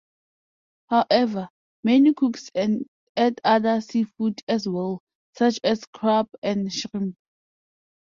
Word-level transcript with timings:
However, 0.89 1.49
many 1.83 2.15
cooks 2.15 2.49
add 2.55 3.39
other 3.43 3.81
seafood 3.81 4.41
as 4.47 4.67
well, 4.67 5.03
such 5.35 5.59
as 5.63 5.85
crab 5.93 6.27
and 6.41 6.73
shrimp. 6.73 7.15